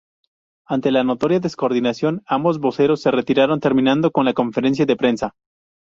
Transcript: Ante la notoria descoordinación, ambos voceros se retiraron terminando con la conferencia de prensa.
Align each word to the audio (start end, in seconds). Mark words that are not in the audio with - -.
Ante 0.65 0.89
la 0.89 1.03
notoria 1.03 1.39
descoordinación, 1.39 2.23
ambos 2.25 2.59
voceros 2.59 3.03
se 3.03 3.11
retiraron 3.11 3.59
terminando 3.59 4.09
con 4.09 4.25
la 4.25 4.33
conferencia 4.33 4.87
de 4.87 4.95
prensa. 4.97 5.35